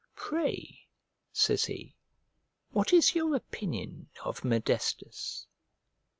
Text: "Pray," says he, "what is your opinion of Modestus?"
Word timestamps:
"Pray," 0.15 0.87
says 1.31 1.65
he, 1.65 1.93
"what 2.71 2.91
is 2.91 3.13
your 3.13 3.35
opinion 3.35 4.09
of 4.25 4.43
Modestus?" 4.43 5.45